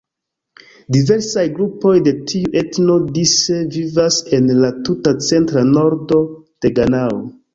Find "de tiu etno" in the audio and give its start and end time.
2.07-2.95